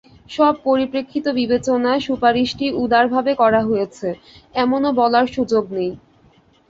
[0.31, 4.07] সব পরিপ্রেক্ষিত বিবেচনায় সুপারিশটি উদারভাবে করা হয়েছে,
[4.55, 5.91] এমনও বলার সুযোগ নেই।